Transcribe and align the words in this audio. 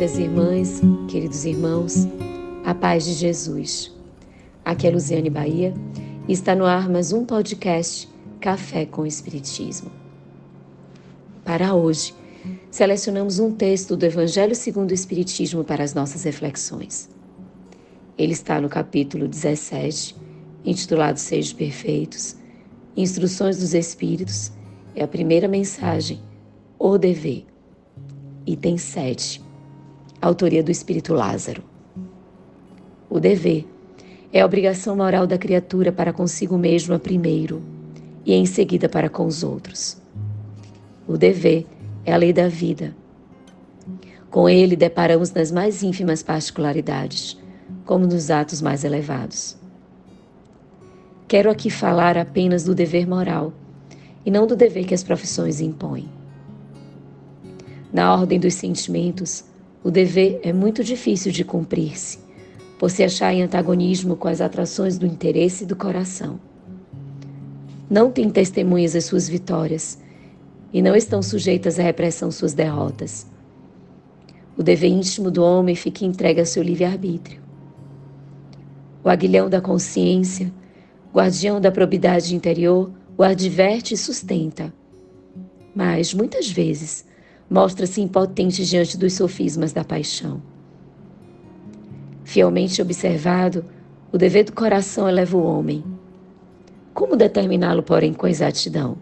irmãs, 0.00 0.80
queridos 1.08 1.44
irmãos, 1.44 2.06
a 2.64 2.72
paz 2.72 3.04
de 3.04 3.14
Jesus. 3.14 3.92
Aqui 4.64 4.86
é 4.86 4.90
Luziane 4.90 5.28
Bahia 5.28 5.74
e 6.28 6.32
está 6.32 6.54
no 6.54 6.64
ar 6.64 6.88
mais 6.88 7.12
um 7.12 7.24
podcast 7.24 8.08
Café 8.40 8.86
com 8.86 9.04
Espiritismo. 9.04 9.90
Para 11.44 11.74
hoje, 11.74 12.14
selecionamos 12.70 13.40
um 13.40 13.50
texto 13.50 13.96
do 13.96 14.06
Evangelho 14.06 14.54
segundo 14.54 14.92
o 14.92 14.94
Espiritismo 14.94 15.64
para 15.64 15.82
as 15.82 15.94
nossas 15.94 16.22
reflexões. 16.22 17.10
Ele 18.16 18.32
está 18.32 18.60
no 18.60 18.68
capítulo 18.68 19.26
17, 19.26 20.14
intitulado 20.64 21.18
Sejos 21.18 21.52
Perfeitos, 21.52 22.36
Instruções 22.96 23.58
dos 23.58 23.74
Espíritos, 23.74 24.52
é 24.94 25.02
a 25.02 25.08
primeira 25.08 25.48
mensagem, 25.48 26.20
O 26.78 26.96
Dever. 26.96 27.44
Item 28.46 28.78
7 28.78 29.47
autoria 30.20 30.62
do 30.62 30.70
espírito 30.70 31.14
Lázaro. 31.14 31.62
O 33.08 33.20
dever 33.20 33.66
é 34.32 34.40
a 34.40 34.46
obrigação 34.46 34.96
moral 34.96 35.26
da 35.26 35.38
criatura 35.38 35.90
para 35.92 36.12
consigo 36.12 36.58
mesma 36.58 36.98
primeiro 36.98 37.62
e 38.26 38.34
em 38.34 38.44
seguida 38.44 38.88
para 38.88 39.08
com 39.08 39.24
os 39.26 39.42
outros. 39.42 39.96
O 41.06 41.16
dever 41.16 41.66
é 42.04 42.12
a 42.12 42.16
lei 42.16 42.32
da 42.32 42.48
vida. 42.48 42.94
Com 44.30 44.48
ele 44.48 44.76
deparamos 44.76 45.32
nas 45.32 45.50
mais 45.50 45.82
ínfimas 45.82 46.22
particularidades, 46.22 47.38
como 47.86 48.06
nos 48.06 48.30
atos 48.30 48.60
mais 48.60 48.84
elevados. 48.84 49.56
Quero 51.26 51.50
aqui 51.50 51.70
falar 51.70 52.18
apenas 52.18 52.64
do 52.64 52.74
dever 52.74 53.06
moral 53.08 53.52
e 54.26 54.30
não 54.30 54.46
do 54.46 54.54
dever 54.54 54.84
que 54.84 54.94
as 54.94 55.02
profissões 55.02 55.60
impõem. 55.60 56.08
Na 57.90 58.14
ordem 58.14 58.38
dos 58.38 58.52
sentimentos, 58.54 59.44
o 59.82 59.90
dever 59.90 60.40
é 60.42 60.52
muito 60.52 60.82
difícil 60.82 61.30
de 61.30 61.44
cumprir-se, 61.44 62.18
por 62.78 62.90
se 62.90 63.02
achar 63.02 63.32
em 63.32 63.42
antagonismo 63.42 64.16
com 64.16 64.28
as 64.28 64.40
atrações 64.40 64.98
do 64.98 65.06
interesse 65.06 65.64
e 65.64 65.66
do 65.66 65.76
coração. 65.76 66.40
Não 67.88 68.10
tem 68.10 68.28
testemunhas 68.28 68.94
as 68.94 69.04
suas 69.04 69.28
vitórias 69.28 69.98
e 70.72 70.82
não 70.82 70.94
estão 70.94 71.22
sujeitas 71.22 71.78
à 71.78 71.82
repressão 71.82 72.30
suas 72.30 72.52
derrotas. 72.52 73.26
O 74.56 74.62
dever 74.62 74.90
íntimo 74.90 75.30
do 75.30 75.42
homem 75.42 75.74
fica 75.74 76.04
entregue 76.04 76.40
ao 76.40 76.46
seu 76.46 76.62
livre-arbítrio. 76.62 77.40
O 79.02 79.08
aguilhão 79.08 79.48
da 79.48 79.60
consciência, 79.60 80.52
guardião 81.14 81.60
da 81.60 81.70
probidade 81.70 82.34
interior, 82.34 82.90
o 83.16 83.22
adverte 83.22 83.94
e 83.94 83.96
sustenta. 83.96 84.74
Mas, 85.74 86.12
muitas 86.12 86.50
vezes, 86.50 87.06
mostra-se 87.48 88.00
impotente 88.00 88.64
diante 88.64 88.96
dos 88.96 89.14
sofismas 89.14 89.72
da 89.72 89.84
paixão. 89.84 90.42
Fielmente 92.24 92.82
observado, 92.82 93.64
o 94.12 94.18
dever 94.18 94.44
do 94.44 94.52
coração 94.52 95.08
eleva 95.08 95.36
o 95.36 95.42
homem. 95.42 95.82
Como 96.92 97.16
determiná-lo, 97.16 97.82
porém, 97.82 98.12
com 98.12 98.26
exatidão? 98.26 98.96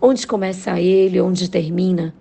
Onde 0.00 0.26
começa 0.26 0.80
ele, 0.80 1.20
onde 1.20 1.48
termina? 1.48 2.14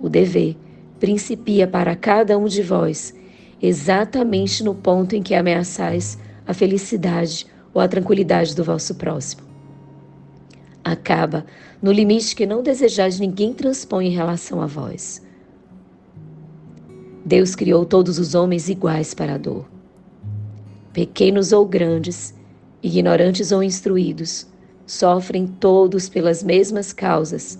O 0.00 0.08
dever 0.08 0.56
principia 0.98 1.66
para 1.66 1.94
cada 1.94 2.38
um 2.38 2.46
de 2.46 2.62
vós 2.62 3.14
exatamente 3.60 4.62
no 4.62 4.74
ponto 4.74 5.14
em 5.14 5.22
que 5.22 5.34
ameaçais 5.34 6.18
a 6.46 6.54
felicidade 6.54 7.46
ou 7.72 7.80
a 7.80 7.88
tranquilidade 7.88 8.54
do 8.54 8.62
vosso 8.62 8.94
próximo 8.94 9.45
acaba 10.86 11.44
no 11.82 11.90
limite 11.90 12.36
que 12.36 12.46
não 12.46 12.62
desejais 12.62 13.18
ninguém 13.18 13.52
transpõe 13.52 14.06
em 14.06 14.14
relação 14.14 14.62
a 14.62 14.66
vós. 14.66 15.20
Deus 17.24 17.56
criou 17.56 17.84
todos 17.84 18.20
os 18.20 18.36
homens 18.36 18.68
iguais 18.68 19.12
para 19.12 19.34
a 19.34 19.38
dor. 19.38 19.66
Pequenos 20.92 21.52
ou 21.52 21.66
grandes, 21.66 22.32
ignorantes 22.80 23.50
ou 23.50 23.64
instruídos, 23.64 24.46
sofrem 24.86 25.48
todos 25.48 26.08
pelas 26.08 26.44
mesmas 26.44 26.92
causas, 26.92 27.58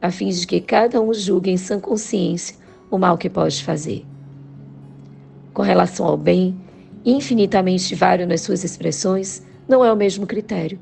a 0.00 0.10
fim 0.10 0.30
de 0.30 0.46
que 0.46 0.58
cada 0.58 1.02
um 1.02 1.12
julgue 1.12 1.50
em 1.50 1.58
sã 1.58 1.78
consciência 1.78 2.56
o 2.90 2.96
mal 2.96 3.18
que 3.18 3.28
pode 3.28 3.62
fazer. 3.62 4.06
Com 5.52 5.60
relação 5.60 6.06
ao 6.06 6.16
bem, 6.16 6.56
infinitamente 7.04 7.94
vário 7.94 8.26
nas 8.26 8.40
suas 8.40 8.64
expressões, 8.64 9.42
não 9.68 9.84
é 9.84 9.92
o 9.92 9.96
mesmo 9.96 10.26
critério. 10.26 10.78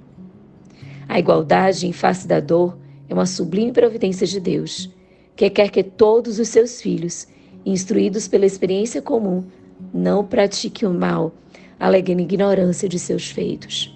A 1.13 1.19
igualdade 1.19 1.87
em 1.87 1.93
face 1.93 2.27
da 2.27 2.41
dor 2.41 2.79
é 3.07 3.13
uma 3.13 3.27
sublime 3.27 3.71
providência 3.71 4.27
de 4.27 4.41
Deus, 4.41 4.91
que 5.37 5.51
quer 5.51 5.69
que 5.69 5.83
todos 5.83 6.39
os 6.39 6.49
seus 6.49 6.81
filhos, 6.81 7.29
instruídos 7.67 8.27
pela 8.27 8.47
experiência 8.47 9.03
comum, 9.03 9.45
não 9.93 10.25
pratiquem 10.25 10.89
o 10.89 10.95
mal, 10.95 11.35
alegando 11.79 12.23
ignorância 12.23 12.89
de 12.89 12.99
seus 12.99 13.31
feitos. 13.31 13.95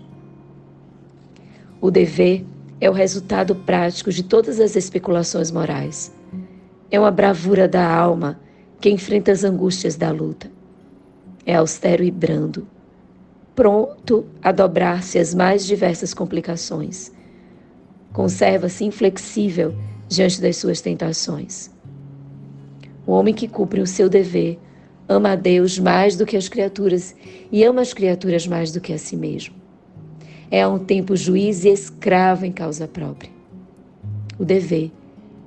O 1.81 1.91
dever 1.91 2.45
é 2.83 2.91
o 2.91 2.93
resultado 2.93 3.55
prático 3.55 4.13
de 4.13 4.23
todas 4.23 4.61
as 4.61 4.77
especulações 4.77 5.51
morais. 5.51 6.15
É 6.91 7.01
uma 7.01 7.11
bravura 7.11 7.67
da 7.67 7.91
alma 7.91 8.39
que 8.79 8.91
enfrenta 8.91 9.33
as 9.33 9.43
angústias 9.43 9.97
da 9.97 10.11
luta. 10.11 10.51
É 11.47 11.55
austero 11.55 12.05
e 12.05 12.11
brando, 12.11 12.69
pronto 13.57 14.27
a 14.43 14.53
dobrar-se 14.53 15.19
às 15.19 15.35
mais 15.35 15.67
diversas 15.67 16.13
complicações. 16.13 17.11
Conserva-se 18.13 18.85
inflexível 18.85 19.75
diante 20.09 20.41
das 20.41 20.59
suas 20.59 20.81
tentações. 20.81 21.71
O 23.07 23.13
homem 23.13 23.35
que 23.35 23.49
cumpre 23.49 23.81
o 23.81 23.87
seu 23.87 24.09
dever 24.09 24.59
ama 25.09 25.31
a 25.31 25.37
Deus 25.37 25.79
mais 25.79 26.17
do 26.17 26.27
que 26.27 26.37
as 26.37 26.49
criaturas 26.49 27.17
e 27.51 27.65
ama 27.65 27.81
as 27.81 27.95
criaturas 27.95 28.47
mais 28.47 28.71
do 28.73 28.81
que 28.81 28.93
a 28.93 28.99
si 28.99 29.17
mesmo. 29.17 29.55
É 30.51 30.63
a 30.63 30.69
um 30.69 30.79
tempo 30.79 31.17
juiz 31.17 31.65
e 31.65 31.71
escravo 31.71 32.45
em 32.45 32.53
causa 32.53 32.87
própria. 32.87 33.31
O 34.39 34.45
dever 34.45 34.93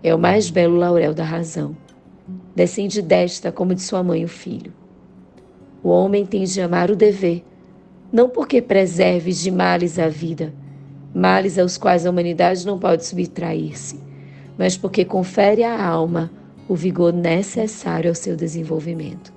é 0.02 0.14
o 0.16 0.20
mais 0.20 0.50
belo 0.50 0.78
laurel 0.78 1.14
da 1.14 1.24
razão. 1.24 1.78
Descende 2.56 3.02
desta 3.02 3.52
como 3.52 3.76
de 3.76 3.82
sua 3.82 4.04
mãe 4.04 4.26
o 4.26 4.28
filho. 4.28 4.74
O 5.84 5.90
homem 5.90 6.26
tem 6.26 6.44
de 6.44 6.60
amar 6.60 6.90
o 6.90 6.96
dever 6.96 7.44
não 8.12 8.30
porque 8.30 8.62
preserve 8.62 9.32
de 9.32 9.52
males 9.52 10.00
a 10.00 10.10
vida, 10.10 10.54
males 11.14 11.58
aos 11.58 11.78
quais 11.78 12.06
a 12.06 12.10
humanidade 12.10 12.66
não 12.66 12.80
pode 12.80 13.06
subtrair-se, 13.06 14.00
mas 14.58 14.76
porque 14.76 15.06
confere 15.06 15.64
à 15.64 15.84
alma 15.84 16.32
o 16.68 16.76
vigor 16.76 17.14
necessário 17.14 18.10
ao 18.10 18.16
seu 18.16 18.36
desenvolvimento. 18.36 19.34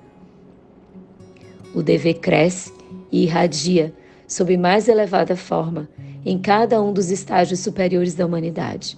O 1.73 1.81
dever 1.81 2.15
cresce 2.15 2.71
e 3.11 3.23
irradia 3.23 3.93
sob 4.27 4.55
mais 4.57 4.87
elevada 4.87 5.35
forma 5.35 5.89
em 6.25 6.37
cada 6.37 6.81
um 6.81 6.93
dos 6.93 7.09
estágios 7.09 7.59
superiores 7.59 8.13
da 8.15 8.25
humanidade. 8.25 8.97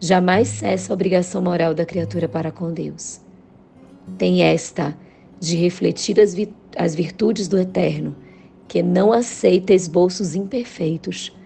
Jamais 0.00 0.48
cessa 0.48 0.92
a 0.92 0.94
obrigação 0.94 1.40
moral 1.40 1.72
da 1.72 1.86
criatura 1.86 2.28
para 2.28 2.50
com 2.50 2.72
Deus. 2.72 3.20
Tem 4.18 4.42
esta 4.42 4.96
de 5.40 5.56
refletir 5.56 6.20
as, 6.20 6.34
as 6.76 6.94
virtudes 6.94 7.48
do 7.48 7.58
Eterno 7.58 8.14
que 8.68 8.82
não 8.82 9.12
aceita 9.12 9.72
esboços 9.72 10.34
imperfeitos, 10.34 11.36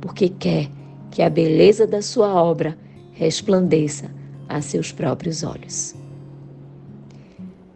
porque 0.00 0.28
quer 0.28 0.70
que 1.10 1.22
a 1.22 1.28
beleza 1.28 1.86
da 1.86 2.00
sua 2.00 2.32
obra 2.34 2.78
resplandeça 3.12 4.10
a 4.48 4.60
seus 4.60 4.92
próprios 4.92 5.42
olhos. 5.42 5.94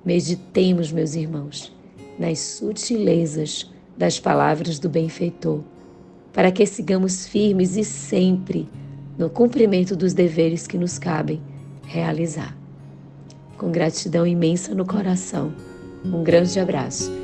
Meditemos, 0.05 0.93
meus 0.93 1.15
irmãos, 1.15 1.73
nas 2.19 2.39
sutilezas 2.39 3.71
das 3.97 4.19
palavras 4.21 4.79
do 4.79 4.89
benfeitor, 4.89 5.61
para 6.33 6.51
que 6.51 6.67
sigamos 6.67 7.27
firmes 7.27 7.77
e 7.77 7.85
sempre 7.85 8.69
no 9.17 9.31
cumprimento 9.31 9.95
dos 9.95 10.13
deveres 10.13 10.67
que 10.67 10.77
nos 10.77 10.99
cabem 10.99 11.41
realizar. 11.87 12.57
Com 13.57 13.71
gratidão 13.71 14.27
imensa 14.27 14.75
no 14.75 14.85
coração, 14.85 15.55
um 16.05 16.23
grande 16.25 16.59
abraço 16.59 17.24